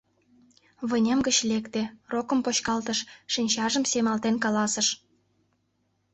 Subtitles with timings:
[0.89, 2.99] Вынем гыч лекте, рокым почкалтыш,
[3.33, 4.87] шинчажым семалтен каласыш: